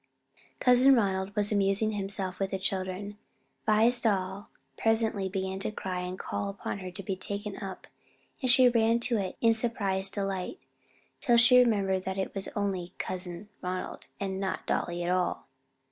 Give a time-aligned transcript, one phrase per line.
[0.59, 3.19] Cousin Ronald was amusing himself with the children.
[3.69, 7.85] Vi's doll presently began to cry and call upon her to be taken up,
[8.41, 10.57] and she ran to it in surprised delight,
[11.19, 15.45] till she remembered that it was "only Cousin Ronald and not dolly at all."